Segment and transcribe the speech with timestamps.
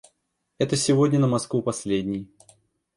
[0.57, 2.27] –Это сегодня на Москву последний.